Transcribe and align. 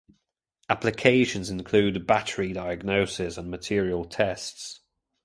Applications 0.67 1.47
include 1.51 2.07
battery 2.07 2.53
diagnosis 2.53 3.37
and 3.37 3.51
material 3.51 4.03
tests. 4.03 4.79